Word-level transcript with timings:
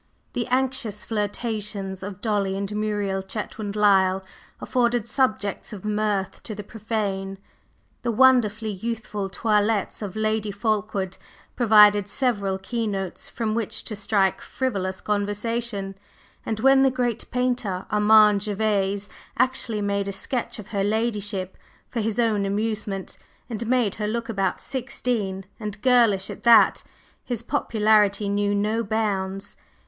The 0.33 0.47
anxious 0.47 1.05
flirtations 1.05 2.01
of 2.01 2.21
Dolly 2.21 2.57
and 2.57 2.75
Muriel 2.75 3.21
Chetwynd 3.21 3.75
Lyle 3.75 4.25
afforded 4.59 5.07
subjects 5.07 5.73
of 5.73 5.85
mirth 5.85 6.41
to 6.41 6.55
the 6.55 6.63
profane, 6.63 7.37
the 8.01 8.11
wonderfully 8.11 8.71
youthful 8.71 9.29
toilettes 9.29 10.01
of 10.01 10.15
Lady 10.15 10.49
Fulkeward 10.49 11.19
provided 11.55 12.09
several 12.09 12.57
keynotes 12.57 13.29
from 13.29 13.53
which 13.53 13.83
to 13.83 13.95
strike 13.95 14.41
frivolous 14.41 15.01
conversation, 15.01 15.93
and 16.47 16.59
when 16.61 16.81
the 16.81 16.89
great 16.89 17.29
painter, 17.29 17.85
Armand 17.91 18.41
Gervase, 18.41 19.07
actually 19.37 19.81
made 19.81 20.07
a 20.07 20.11
sketch 20.11 20.57
of 20.57 20.69
her 20.69 20.83
ladyship 20.83 21.55
for 21.89 21.99
his 21.99 22.17
own 22.19 22.43
amusement, 22.47 23.19
and 23.51 23.67
made 23.67 23.93
her 24.01 24.07
look 24.07 24.29
about 24.29 24.59
sixteen, 24.61 25.45
and 25.59 25.79
girlish 25.83 26.31
at 26.31 26.41
that, 26.41 26.83
his 27.23 27.43
popularity 27.43 28.27
knew 28.29 28.55
no 28.55 28.81
bounds. 28.83 29.57